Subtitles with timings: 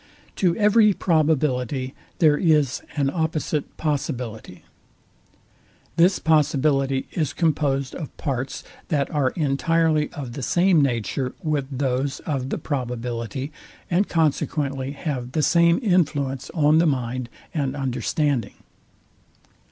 [0.37, 4.63] To every probability there is an opposite possibility.
[5.95, 12.19] This possibility is composed of parts, that are entirely of the same nature with those
[12.21, 13.51] of the probability;
[13.91, 18.53] and consequently have the same influence on the mind and understanding.